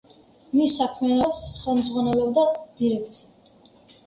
მის 0.59 0.77
საქმიანობას 0.79 1.41
ხელმძღვანელობდა 1.67 2.47
დირექცია. 2.81 3.79